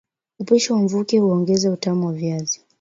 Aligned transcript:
Upishi 0.39 0.73
wa 0.73 0.79
mvuke 0.81 1.19
huongeza 1.19 1.71
utamu 1.71 2.05
wa 2.07 2.13
viazi 2.13 2.65